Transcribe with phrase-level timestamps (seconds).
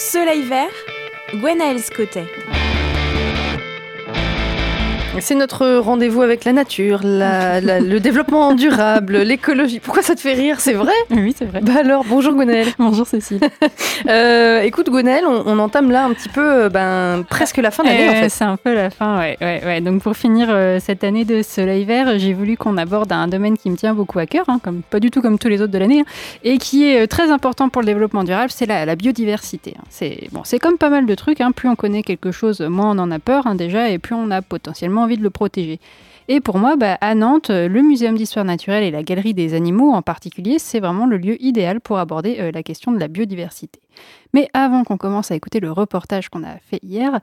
[0.00, 0.72] Soleil vert,
[1.34, 2.59] Gwenaël Scottet.
[5.18, 9.80] C'est notre rendez-vous avec la nature, la- la- le développement durable, l'écologie.
[9.80, 10.60] Pourquoi ça te fait rire?
[10.60, 10.92] C'est vrai?
[11.10, 11.60] Oui, c'est vrai.
[11.62, 12.68] Bah alors, bonjour Gwenaël.
[12.78, 13.40] Bonjour Cécile.
[14.08, 17.84] Euh, écoute Gwenaël, on, on entame là un petit peu euh, ben, presque la fin
[17.84, 18.28] d'année en Euh, fait.
[18.30, 19.36] C'est un peu la fin, ouais.
[19.42, 19.80] ouais, ouais.
[19.82, 23.58] Donc pour finir euh, cette année de Soleil Vert, j'ai voulu qu'on aborde un domaine
[23.58, 25.72] qui me tient beaucoup à cœur, hein, comme, pas du tout comme tous les autres
[25.72, 26.10] de l'année, hein,
[26.44, 29.74] et qui est très important pour le développement durable, c'est la, la biodiversité.
[29.78, 29.82] hein.
[29.90, 32.98] C'est bon, c'est comme pas mal de trucs, plus on connaît quelque chose, moins on
[32.98, 35.80] en a peur déjà, et plus on a potentiellement envie de le protéger.
[36.32, 39.52] Et pour moi, bah, à Nantes, euh, le Muséum d'histoire naturelle et la Galerie des
[39.52, 43.08] animaux en particulier, c'est vraiment le lieu idéal pour aborder euh, la question de la
[43.08, 43.80] biodiversité.
[44.32, 47.18] Mais avant qu'on commence à écouter le reportage qu'on a fait hier,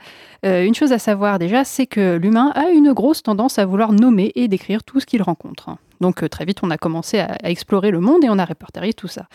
[0.45, 3.93] euh, une chose à savoir déjà, c'est que l'humain a une grosse tendance à vouloir
[3.93, 5.69] nommer et décrire tout ce qu'il rencontre.
[6.01, 8.91] Donc très vite, on a commencé à, à explorer le monde et on a répertorié
[8.91, 9.27] tout ça.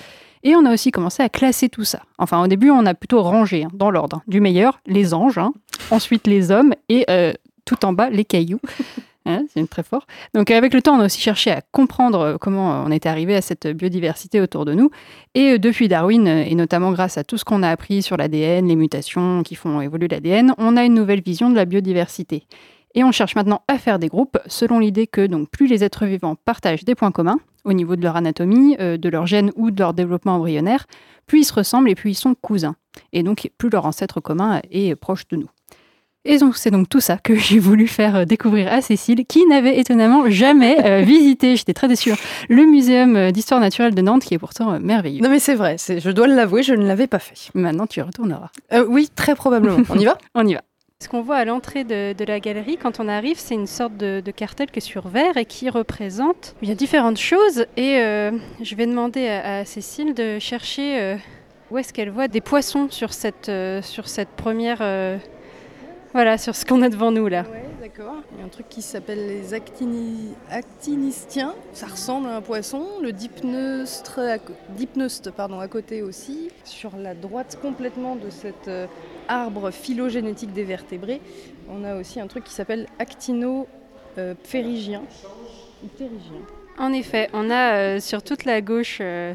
[0.45, 2.01] Et on a aussi commencé à classer tout ça.
[2.19, 4.23] Enfin, au début, on a plutôt rangé hein, dans l'ordre.
[4.27, 5.53] Du meilleur, les anges, hein.
[5.91, 7.33] ensuite les hommes et euh,
[7.65, 8.61] tout en bas, les cailloux.
[9.25, 10.09] Hein, c'est très fort.
[10.35, 13.09] Donc avec le temps, on a aussi cherché à comprendre euh, comment euh, on était
[13.09, 14.91] arrivé à cette biodiversité autour de nous.
[15.37, 18.67] Et euh, depuis Darwin, et notamment grâce à tout ce qu'on a appris sur l'ADN,
[18.67, 22.49] les mutations qui font évoluer l'ADN, on a une nouvelle vision de la biodiversité.
[22.95, 26.05] Et on cherche maintenant à faire des groupes selon l'idée que donc plus les êtres
[26.05, 29.71] vivants partagent des points communs au niveau de leur anatomie, euh, de leur gène ou
[29.71, 30.87] de leur développement embryonnaire,
[31.27, 32.75] plus ils se ressemblent et plus ils sont cousins.
[33.13, 35.49] Et donc plus leur ancêtre commun est proche de nous.
[36.25, 39.45] Et donc c'est donc tout ça que j'ai voulu faire euh, découvrir à Cécile, qui
[39.47, 42.17] n'avait étonnamment jamais euh, visité, j'étais très déçue, hein,
[42.49, 45.23] le muséum euh, d'histoire naturelle de Nantes, qui est pourtant euh, merveilleux.
[45.23, 47.51] Non mais c'est vrai, je dois l'avouer, je ne l'avais pas fait.
[47.55, 48.51] Maintenant tu y retourneras.
[48.73, 49.79] Euh, oui, très probablement.
[49.89, 50.63] On y va On y va.
[51.03, 53.97] Ce qu'on voit à l'entrée de, de la galerie quand on arrive, c'est une sorte
[53.97, 57.67] de, de cartel qui est sur verre et qui représente différentes choses.
[57.77, 58.31] Et euh,
[58.63, 61.17] je vais demander à, à Cécile de chercher euh,
[61.73, 64.79] où est-ce qu'elle voit des poissons sur cette, euh, sur cette première...
[66.13, 67.43] euh, voilà, sur ce qu'on a devant nous là.
[67.43, 68.17] Ouais, d'accord.
[68.33, 70.35] Il y a un truc qui s'appelle les actini...
[70.51, 71.55] actinistiens.
[71.73, 72.87] Ça ressemble à un poisson.
[73.03, 74.39] Le dipneustre, à
[74.77, 76.51] dipneuste, pardon, à côté aussi.
[76.65, 78.87] Sur la droite complètement de cet euh,
[79.29, 81.21] arbre phylogénétique des vertébrés,
[81.69, 85.03] on a aussi un truc qui s'appelle actinopérygien.
[85.85, 86.39] Ou pérygien.
[86.79, 89.35] En effet, on a euh, sur toute la gauche, euh,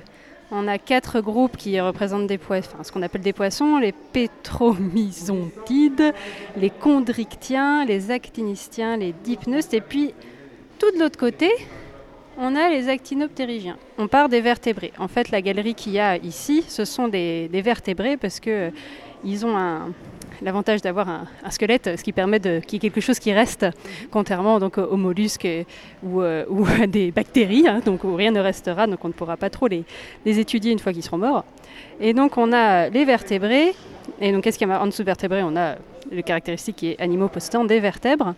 [0.52, 3.92] on a quatre groupes qui représentent des poissons, enfin, ce qu'on appelle des poissons, les
[3.92, 6.14] pétromysontides,
[6.56, 10.14] les chondrictiens, les actinistiens, les dipneustes, et puis
[10.80, 11.50] tout de l'autre côté,
[12.38, 13.78] on a les actinoptérygiens.
[13.98, 14.94] On part des vertébrés.
[15.00, 19.46] En fait, la galerie qu'il y a ici, ce sont des, vertébrés parce que euh,
[19.46, 19.92] ont un,
[20.42, 23.32] l'avantage d'avoir un, un squelette, ce qui permet de, qu'il y ait quelque chose qui
[23.34, 23.66] reste,
[24.12, 25.66] contrairement donc aux mollusques et-
[26.04, 29.14] ou, euh, ou à des bactéries, hein, donc où rien ne restera, donc on ne
[29.14, 29.84] pourra pas trop les,
[30.26, 31.46] les étudier une fois qu'ils seront morts.
[32.00, 33.74] Et donc on a les vertébrés,
[34.22, 35.44] et donc qu'est-ce qu'il y a en dessous de vertébrés?
[35.44, 35.76] On a
[36.12, 38.34] le caractéristique qui est animaux possédant des vertèbres.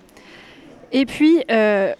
[0.91, 1.93] Et puis euh,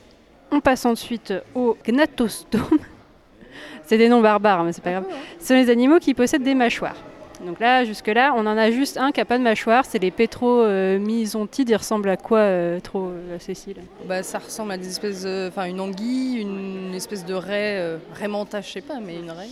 [0.51, 2.79] on passe ensuite aux gnatostomes.
[3.85, 5.05] C'est des noms barbares, mais c'est pas grave.
[5.39, 6.95] Ce sont les animaux qui possèdent des mâchoires.
[7.45, 10.11] Donc là, jusque-là, on en a juste un qui n'a pas de mâchoire, c'est les
[10.11, 11.69] pétromysontides.
[11.69, 13.77] Ils ressemblent à quoi, euh, trop, euh, Cécile?
[14.05, 18.27] Bah, ça ressemble à des espèces, enfin une anguille, une espèce de raie, euh, raie
[18.27, 19.47] mentage, je sais pas, mais une raie.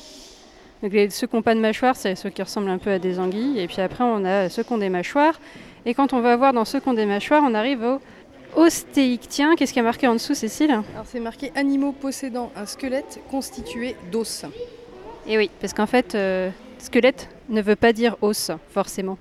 [0.84, 3.00] Donc les- ceux qui n'ont pas de mâchoire, c'est ceux qui ressemblent un peu à
[3.00, 3.60] des anguilles.
[3.60, 5.40] Et puis après, on a ceux qui ont des mâchoires.
[5.86, 8.00] Et quand on va voir dans ceux qui ont des mâchoires, on arrive aux
[8.56, 9.56] ostéictiens.
[9.56, 10.72] Qu'est-ce qui a marqué en dessous, Cécile?
[10.72, 14.46] Alors c'est marqué animaux possédant un squelette constitué d'os.
[15.26, 16.50] Et oui, parce qu'en fait, euh,
[16.88, 19.18] squelette ne veut pas dire os, forcément.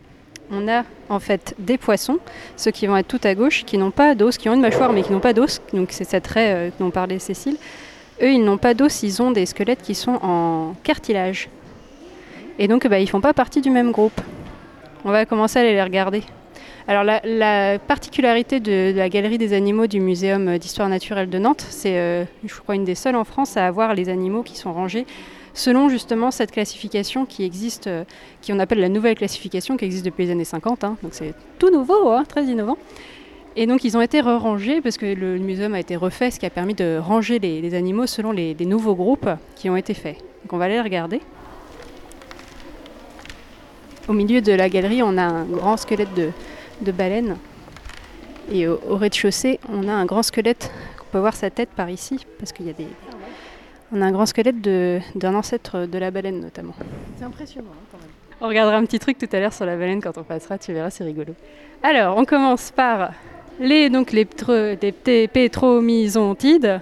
[0.50, 2.19] On a en fait des poissons,
[2.56, 4.93] ceux qui vont être tout à gauche, qui n'ont pas d'os, qui ont une mâchoire
[4.93, 5.60] mais qui n'ont pas d'os.
[5.72, 7.56] Donc c'est cette raie euh, dont parlait Cécile.
[8.22, 11.49] Eux, ils n'ont pas d'os, ils ont des squelettes qui sont en cartilage.
[12.59, 14.19] Et donc, bah, ils font pas partie du même groupe.
[15.04, 16.22] On va commencer à aller les regarder.
[16.88, 21.66] Alors, la, la particularité de, la galerie des animaux du Muséum d'histoire naturelle de Nantes,
[21.69, 24.72] c'est, euh, je crois, une des seules en France à avoir les animaux qui sont
[24.72, 25.04] rangés
[25.56, 28.05] selon justement cette classification qui existe, euh,
[28.43, 30.84] qui on appelle la nouvelle classification, qui existe depuis les années 50.
[30.84, 30.97] hein.
[31.03, 32.77] donc, c'est tout nouveau, hein, très innovant.
[33.57, 36.39] Et donc, ils ont été re-rangés parce que le, le muséum a été refait, ce
[36.39, 40.19] qui a permis de ranger les, animaux selon les, nouveaux groupes qui ont été faits.
[40.42, 41.22] Donc, on va aller regarder.
[44.09, 47.39] Au milieu de la galerie, on a un grand squelette de, baleine.
[48.53, 50.71] Et au rez-de-chaussée, on a un grand squelette.
[51.01, 52.86] On peut voir sa tête par ici, parce qu'il y a des.
[53.92, 56.74] On a un grand squelette de- d'un ancêtre de la baleine, notamment.
[57.18, 58.09] C'est impressionnant hein, quand même.
[58.41, 60.72] On regardera un petit truc tout à l'heure sur la baleine quand on passera, tu
[60.72, 61.34] verras, c'est rigolo.
[61.83, 63.12] Alors, on commence par
[63.60, 66.80] les, donc, les, ptre- les pté- pétromysontides,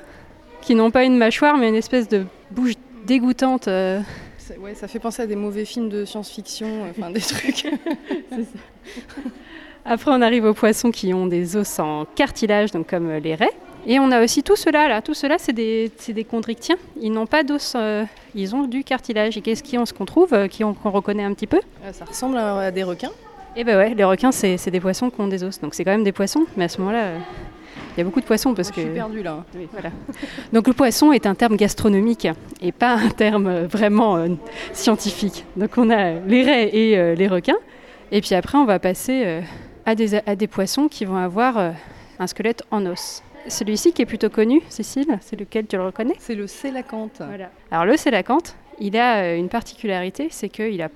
[0.62, 2.72] qui n'ont pas une mâchoire, mais une espèce de bouche
[3.06, 3.68] dégoûtante.
[3.68, 4.00] euh,
[4.38, 7.66] Ça, ouais, ça fait penser à des mauvais films de science-fiction, euh, enfin des trucs.
[9.84, 13.52] Après, on arrive aux poissons qui ont des os en cartilage, donc comme les raies.
[13.86, 15.02] Et on a aussi tout cela là.
[15.02, 16.76] Tout cela, c'est des, des chondrichtiens.
[17.00, 18.04] Ils n'ont pas d'os, euh,
[18.34, 19.36] ils ont du cartilage.
[19.36, 21.60] Et qu'est-ce qu'on qu'on trouve, euh, qu'on reconnaît un petit peu?
[21.86, 23.12] Ah, ça ressemble à, des requins.
[23.56, 25.60] Eh ben ouais, les requins, c'est, des poissons qui ont des os.
[25.60, 26.46] Donc c'est quand même des poissons.
[26.56, 27.18] Mais à ce moment-là, euh,
[27.94, 28.80] il y a beaucoup de poissons parce Moi, que.
[28.80, 29.44] Je suis perdue là.
[29.54, 29.90] Oui, voilà.
[30.52, 32.26] Donc le poisson est un terme gastronomique
[32.60, 34.28] et pas un terme euh, vraiment euh,
[34.72, 35.44] scientifique.
[35.56, 37.58] Donc on a les raies et euh, les requins.
[38.10, 39.40] Et puis après, on va passer euh,
[39.86, 41.70] à, des, à des poissons qui vont avoir euh,
[42.18, 43.22] un squelette en os.
[43.48, 47.20] Celui-ci qui est plutôt connu, Cécile, c'est lequel tu le reconnais C'est le sélacanthe.
[47.26, 47.50] Voilà.
[47.70, 50.88] Alors le sélacanthe, il a euh, une particularité, c'est qu'il a...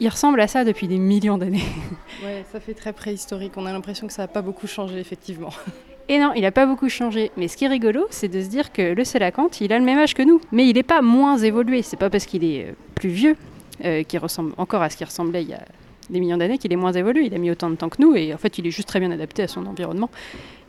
[0.00, 1.64] il ressemble à ça depuis des millions d'années.
[2.24, 3.52] Ouais, ça fait très préhistorique.
[3.56, 5.48] On a l'impression que ça n'a pas beaucoup changé, effectivement.
[6.10, 7.30] Et non, il n'a pas beaucoup changé.
[7.38, 9.84] Mais ce qui est rigolo, c'est de se dire que le sélacanthe, il a le
[9.84, 10.40] même âge que nous.
[10.52, 11.82] Mais il n'est pas moins évolué.
[11.82, 13.36] C'est pas parce qu'il est euh, plus vieux,
[13.84, 15.64] euh, qu'il ressemble encore à ce qu'il ressemblait il y a
[16.10, 17.26] des millions d'années, qu'il est moins évolué.
[17.26, 18.16] Il a mis autant de temps que nous.
[18.16, 20.10] Et en fait, il est juste très bien adapté à son environnement.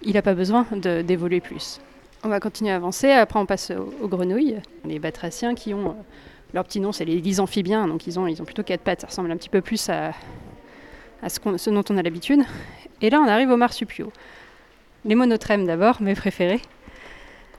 [0.04, 1.80] Il n'a pas besoin d'évoluer plus.
[2.24, 3.12] On va continuer à avancer.
[3.12, 4.58] Après, on passe aux, grenouilles.
[4.86, 5.90] Les batraciens qui ont...
[5.90, 6.04] euh,
[6.54, 7.88] leur petit nom, c'est les lysamphibiens.
[7.88, 9.02] Donc, ils ont, ils ont plutôt quatre pattes.
[9.02, 10.12] Ça ressemble un petit peu plus à,
[11.28, 12.42] ce, dont on a l'habitude.
[13.02, 14.12] Et là, on arrive aux marsupiaux.
[15.06, 16.62] Les monotrèmes d'abord, mes préférés.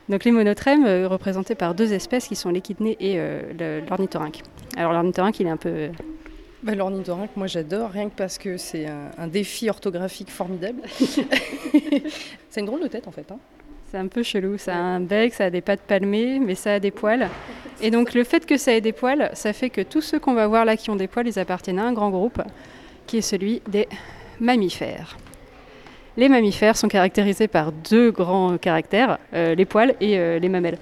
[0.09, 4.43] Donc les monotrèmes euh, représentés par deux espèces qui sont l'échidné et euh, l'ornithorynque.
[4.77, 5.91] Alors l'ornithorynque, il est un peu...
[6.63, 10.83] Bah, L'ornithorynque, moi j'adore, rien que parce que c'est un, un défi orthographique formidable.
[12.51, 13.31] c'est une drôle de tête en fait.
[13.31, 13.39] hein.
[13.91, 16.75] C'est un peu chelou, ça a un bec, ça a des pattes palmées, mais ça
[16.75, 17.29] a des poils.
[17.83, 20.33] Et donc le fait que ça ait des poils, ça fait que tous ceux qu'on
[20.35, 22.41] va voir là qui ont des poils, ils appartiennent à un grand groupe,
[23.07, 23.89] qui est celui des
[24.41, 25.19] mammifères.
[26.17, 30.79] Les mammifères sont caractérisés par deux grands caractères, euh, les poils et euh, les mamelles.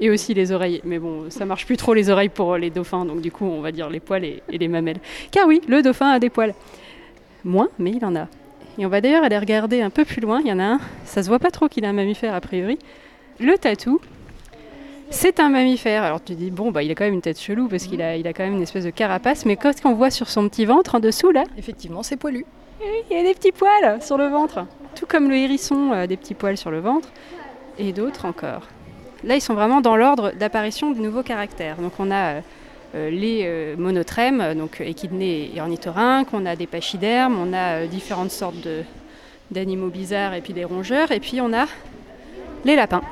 [0.00, 0.80] Et aussi les oreilles.
[0.84, 3.60] Mais bon, ça marche plus trop les oreilles pour les dauphins, donc du coup on
[3.60, 5.00] va dire les poils et, et les mamelles.
[5.32, 6.54] Car oui, le dauphin a des poils.
[7.44, 8.28] Moins, mais il en a.
[8.78, 10.40] Et on va d'ailleurs aller regarder un peu plus loin.
[10.40, 12.40] Il y en a un, ça se voit pas trop qu'il est un mammifère a
[12.40, 12.78] priori.
[13.40, 14.00] Le tatou,
[15.10, 16.04] c'est un mammifère.
[16.04, 18.16] Alors tu dis, bon, bah, il a quand même une tête chelou parce qu'il a,
[18.16, 19.46] il a quand même une espèce de carapace.
[19.46, 22.44] Mais quand on voit sur son petit ventre en dessous, là, Effectivement, c'est poilu.
[23.10, 24.64] il y a des petits poils sur le ventre.
[24.94, 27.08] Tout comme le hérisson a des petits poils sur le ventre.
[27.78, 28.62] Et d'autres encore.
[29.24, 31.76] Là, ils sont vraiment dans l'ordre d'apparition des nouveaux caractères.
[31.76, 32.40] Donc on a euh,
[32.94, 37.86] euh, les euh, monotrèmes, donc échidnés et ornithorynques, on a des pachydermes, on a euh,
[37.86, 38.66] différentes sortes
[39.50, 41.66] d'animaux bizarres et puis des rongeurs, et puis on a
[42.64, 43.02] les lapins.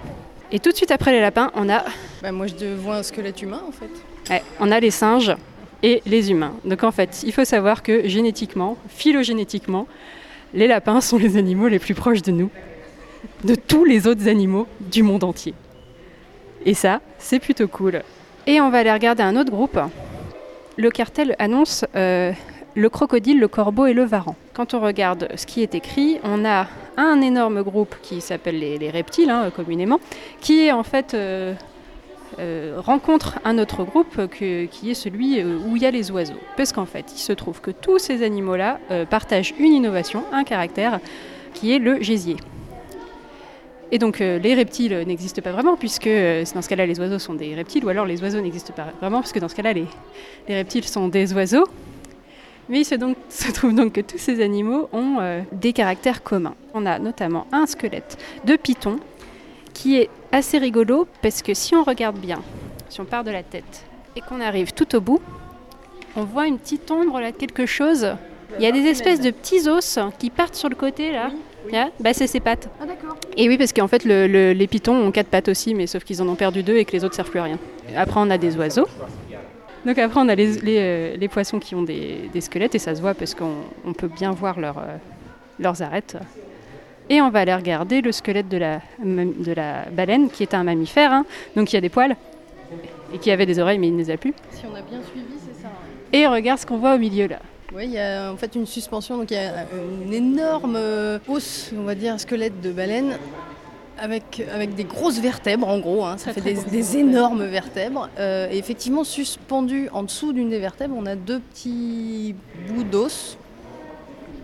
[0.52, 1.84] Et tout de suite après les lapins, on a,
[2.22, 3.90] Bah, moi je vois un squelette humain en fait.
[4.32, 5.34] ouais, on a les singes
[5.82, 6.54] et les humains.
[6.64, 9.86] Donc en fait, il faut savoir que génétiquement, phylogénétiquement,
[10.54, 12.50] les lapins sont les animaux les plus proches de nous,
[13.44, 15.52] de tous les autres animaux du monde entier.
[16.66, 18.02] Et ça, c'est plutôt cool.
[18.48, 19.78] Et on va aller regarder un autre groupe.
[20.76, 22.32] Le cartel annonce euh,
[22.74, 24.34] le crocodile, le corbeau et le varan.
[24.52, 26.66] Quand on regarde ce qui est écrit, on a
[26.96, 30.00] un énorme groupe qui s'appelle les, les reptiles, hein, communément,
[30.40, 31.54] qui en fait euh,
[32.40, 36.34] euh, rencontre un autre groupe qui est celui où il y a les oiseaux.
[36.56, 40.98] Parce qu'en fait, il se trouve que tous ces animaux-là partagent une innovation, un caractère,
[41.54, 42.36] qui est le gésier.
[43.92, 47.18] Et donc euh, les reptiles n'existent pas vraiment, puisque euh, dans ce cas-là, les oiseaux
[47.18, 49.72] sont des reptiles, ou alors les oiseaux n'existent pas vraiment, parce que dans ce cas-là,
[49.72, 49.86] les,
[50.48, 51.66] les reptiles sont des oiseaux.
[52.68, 52.96] Mais il se,
[53.28, 56.54] se trouve donc que tous ces animaux ont euh, des caractères communs.
[56.74, 58.98] On a notamment un squelette de python
[59.72, 62.42] qui est assez rigolo parce que si on regarde bien,
[62.88, 63.84] si on part de la tête
[64.16, 65.20] et qu'on arrive tout au bout,
[66.16, 68.16] on voit une petite ombre là de quelque chose.
[68.58, 71.30] Il y a des espèces de petits os qui partent sur le côté là.
[71.72, 72.68] Là, bah, c'est ses pattes.
[72.80, 73.16] Ah d'accord.
[73.36, 76.04] Et oui, parce qu'en fait, le- le- les pitons ont quatre pattes aussi, mais sauf
[76.04, 77.58] qu'ils en ont perdu deux et que les autres servent plus à rien.
[77.96, 78.86] Après, on a des oiseaux.
[79.84, 82.78] Donc après, on a les, les, euh, les poissons qui ont des, des squelettes, et
[82.80, 83.52] ça se voit parce qu'on
[83.84, 84.96] on peut bien voir leur, euh,
[85.60, 86.16] leurs arêtes.
[87.08, 90.54] Et on va aller regarder le squelette de la, mam- de la baleine, qui est
[90.54, 92.16] un mammifère, hein, donc qui a des poils,
[93.14, 94.34] et qui avait des oreilles, mais il ne les a plus.
[94.50, 95.68] Si on a bien suivi, c'est ça.
[96.12, 97.38] Et regarde ce qu'on voit au milieu là.
[97.74, 99.66] Oui, il y a en fait une suspension, donc il y a
[100.04, 103.18] une énorme euh, os, on va dire, un squelette de baleine.
[103.98, 108.10] Avec, avec des grosses vertèbres en gros, hein, ça fait des, des énormes vertèbres.
[108.18, 112.34] Euh, et effectivement, suspendu en dessous d'une des vertèbres, on a deux petits
[112.68, 113.38] bouts d'os.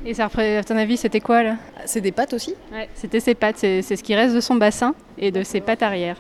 [0.07, 1.57] Et ça, repré- à ton avis, c'était quoi là?
[1.85, 2.55] C'est des pattes aussi?
[2.73, 5.83] Ouais, c'était ses pattes, c'est ce qui reste de son bassin et de ses pattes
[5.83, 6.17] arrière.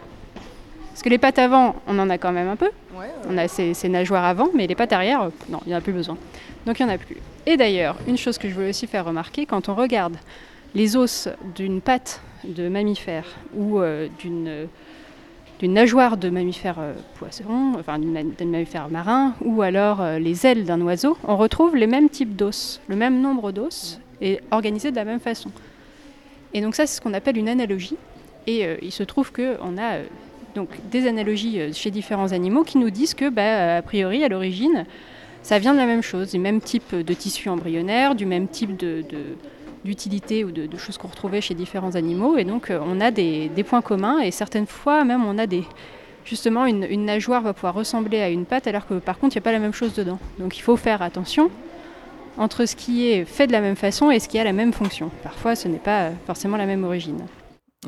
[0.92, 2.70] Parce que les pattes avant, on en a quand même un peu.
[2.94, 3.10] Ouais.
[3.28, 5.80] On a ses nageoires avant, mais les pattes arrière, euh, non, il n'y en a
[5.80, 6.16] plus besoin.
[6.66, 7.16] Donc il n'y en a plus.
[7.46, 10.16] Et d'ailleurs, une chose que je voulais aussi faire remarquer, quand on regarde
[10.74, 14.68] les os d'une patte de mammifère ou euh, d'une
[15.62, 20.64] d'une nageoire de mammifère euh, poisson, enfin d'un mammifère marin, ou alors euh, les ailes
[20.64, 24.96] d'un oiseau, on retrouve les mêmes types d'os, le même nombre d'os, et organisés de
[24.96, 25.52] la même façon.
[26.52, 27.96] Et donc ça, c'est ce qu'on appelle une analogie.
[28.48, 29.98] Et euh, il se trouve qu'on a
[30.54, 34.84] donc des analogies chez différents animaux qui nous disent que, bah, a priori, à l'origine,
[35.42, 38.80] ça vient de la même chose, du même type de tissu embryonnaire, du même type
[39.84, 42.36] d'utilité ou de, choses qu'on retrouvait chez différents animaux.
[42.38, 45.64] Et donc, euh, on a des, points communs et certaines fois, même, on a des.
[46.24, 49.38] Justement, une, une nageoire va pouvoir ressembler à une patte, alors que par contre, il
[49.40, 50.20] n'y a pas la même chose dedans.
[50.38, 51.50] Donc, il faut faire attention
[52.38, 54.72] entre ce qui est fait de la même façon et ce qui a la même
[54.72, 55.10] fonction.
[55.24, 57.26] Parfois, ce n'est pas forcément la même origine.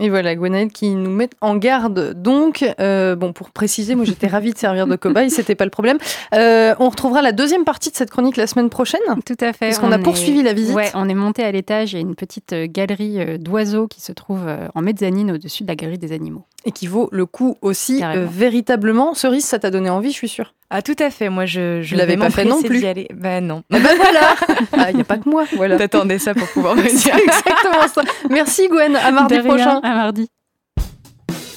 [0.01, 2.15] Et voilà, Gwenaëlle qui nous met en garde.
[2.21, 5.71] Donc, euh, bon, pour préciser, moi j'étais ravie de servir de cobaye, c'était pas le
[5.71, 5.99] problème.
[6.35, 9.01] Euh, on retrouvera la deuxième partie de cette chronique la semaine prochaine.
[9.25, 9.69] Tout à fait.
[9.69, 10.75] Parce qu'on a poursuivi la visite.
[10.75, 11.93] Ouais, on est monté à l'étage.
[11.93, 14.41] Il y a une petite euh, galerie d'oiseaux qui se trouve
[14.75, 16.45] en mezzanine au-dessus de la galerie des animaux.
[16.67, 19.15] Et qui vaut le coup aussi, véritablement.
[19.15, 20.55] Cerise, ça t'a donné envie, je suis sûre.
[20.71, 22.83] Ah tout à fait, moi je je l'avais pas fait non plus.
[23.15, 23.63] Ben non.
[23.71, 24.35] Ben voilà.
[24.73, 25.45] Il ah, n'y a pas que moi.
[25.55, 25.77] Voilà.
[25.77, 26.91] T'attendais ça pour pouvoir venir.
[26.91, 28.03] exactement ça.
[28.29, 28.97] Merci Gwen.
[28.97, 29.79] À mardi prochain.
[29.83, 30.29] À mardi.